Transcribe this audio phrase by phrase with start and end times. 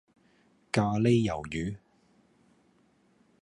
[0.71, 1.77] 咖哩魷魚